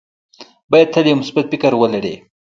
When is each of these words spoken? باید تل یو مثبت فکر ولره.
باید 0.71 0.91
تل 0.93 1.05
یو 1.09 1.19
مثبت 1.21 1.45
فکر 1.51 1.73
ولره. 1.75 2.13